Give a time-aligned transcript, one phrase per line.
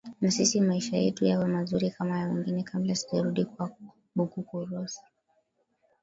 [0.21, 5.01] na sisi maisha yetu yawe mazuri kama ya wengine kabla sijarudi kwako bukuku rosi